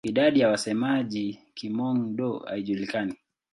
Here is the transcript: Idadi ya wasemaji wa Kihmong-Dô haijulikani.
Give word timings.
Idadi 0.03 0.39
ya 0.39 0.49
wasemaji 0.49 1.33
wa 1.35 1.45
Kihmong-Dô 1.53 2.39
haijulikani. 2.39 3.15